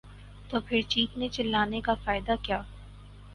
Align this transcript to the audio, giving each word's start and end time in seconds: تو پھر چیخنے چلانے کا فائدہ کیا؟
تو 0.49 0.59
پھر 0.59 0.81
چیخنے 0.89 1.27
چلانے 1.29 1.81
کا 1.81 1.93
فائدہ 2.03 2.35
کیا؟ 2.43 2.61